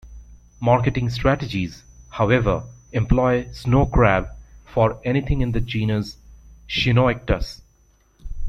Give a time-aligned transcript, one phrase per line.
[0.59, 4.29] Marketing strategies, however, employ snow crab"'
[4.65, 6.17] for anything in the genus
[6.67, 7.61] "Chionoecetes".